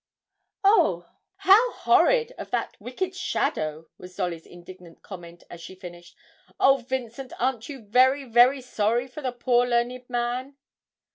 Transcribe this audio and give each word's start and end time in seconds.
'How 0.63 1.03
horrid 1.45 2.33
of 2.39 2.49
that 2.49 2.75
wicked 2.81 3.15
Shadow!' 3.15 3.85
was 3.99 4.15
Dolly's 4.15 4.47
indignant 4.47 5.03
comment 5.03 5.43
as 5.47 5.61
she 5.61 5.75
finished; 5.75 6.15
'oh, 6.59 6.77
Vincent, 6.77 7.33
aren't 7.39 7.69
you 7.69 7.83
very, 7.83 8.23
very 8.25 8.61
sorry 8.61 9.07
for 9.07 9.21
the 9.21 9.31
poor 9.31 9.67
learned 9.67 10.09
man?' 10.09 10.55